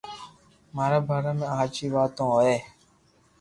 [0.75, 2.57] مارا باري ۾ ھاچي واتون ھوئي